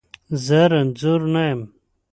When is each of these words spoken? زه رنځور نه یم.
زه 0.45 0.59
رنځور 0.71 1.21
نه 1.33 1.43
یم. 1.49 1.61